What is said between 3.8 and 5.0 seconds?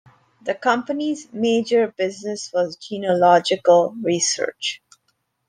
research.